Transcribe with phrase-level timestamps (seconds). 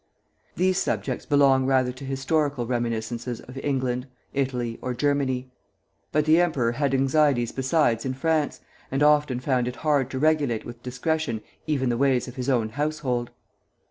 [0.55, 5.51] These subjects belong rather to historical reminiscences of England, Italy, or Germany;
[6.11, 10.65] but the emperor had anxieties besides in France, and often found it hard to regulate
[10.65, 13.29] with discretion even the ways of his own household.